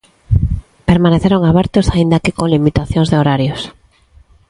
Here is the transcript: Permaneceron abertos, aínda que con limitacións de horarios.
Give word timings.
Permaneceron 0.89 1.41
abertos, 1.45 1.85
aínda 1.95 2.21
que 2.23 2.35
con 2.37 2.47
limitacións 2.55 3.07
de 3.09 3.19
horarios. 3.21 3.61